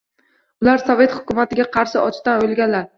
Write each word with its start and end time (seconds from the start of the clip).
—Ular... 0.63 0.81
sovet 0.89 1.15
hukumatiga 1.19 1.69
qarshi 1.79 2.05
ochdan 2.09 2.47
o‘lganlar! 2.51 2.87